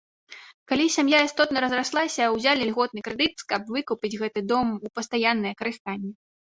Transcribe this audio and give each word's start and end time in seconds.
Калі 0.69 0.87
сям'я 0.95 1.19
істотна 1.27 1.57
разраслася, 1.65 2.31
узялі 2.37 2.61
льготны 2.71 2.99
крэдыт, 3.11 3.47
каб 3.55 3.61
выкупіць 3.79 4.15
гэты 4.27 4.47
дом 4.57 4.67
у 4.85 4.95
пастаяннае 5.01 5.53
карыстанне. 5.65 6.11